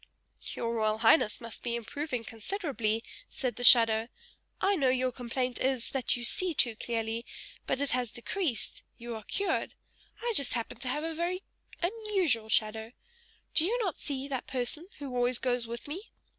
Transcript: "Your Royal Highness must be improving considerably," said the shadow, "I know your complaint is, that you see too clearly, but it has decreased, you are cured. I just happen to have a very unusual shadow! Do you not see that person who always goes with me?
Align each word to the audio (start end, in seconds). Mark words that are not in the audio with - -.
"Your 0.55 0.73
Royal 0.73 0.97
Highness 0.97 1.39
must 1.39 1.61
be 1.61 1.75
improving 1.75 2.23
considerably," 2.23 3.03
said 3.29 3.55
the 3.55 3.63
shadow, 3.63 4.07
"I 4.59 4.75
know 4.75 4.89
your 4.89 5.11
complaint 5.11 5.59
is, 5.59 5.91
that 5.91 6.17
you 6.17 6.23
see 6.23 6.55
too 6.55 6.75
clearly, 6.75 7.23
but 7.67 7.79
it 7.79 7.91
has 7.91 8.09
decreased, 8.09 8.81
you 8.97 9.13
are 9.15 9.21
cured. 9.21 9.75
I 10.23 10.33
just 10.35 10.53
happen 10.53 10.77
to 10.79 10.87
have 10.89 11.03
a 11.03 11.13
very 11.13 11.43
unusual 11.83 12.49
shadow! 12.49 12.93
Do 13.53 13.63
you 13.63 13.77
not 13.83 13.99
see 13.99 14.27
that 14.27 14.47
person 14.47 14.87
who 14.97 15.15
always 15.15 15.37
goes 15.37 15.67
with 15.67 15.87
me? 15.87 16.09